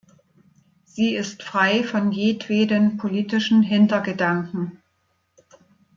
[0.83, 4.81] Sie ist frei von jedweden politischen Hintergedanken.